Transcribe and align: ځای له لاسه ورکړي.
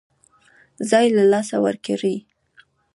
ځای 0.89 1.05
له 1.17 1.23
لاسه 1.31 1.57
ورکړي. 1.65 2.15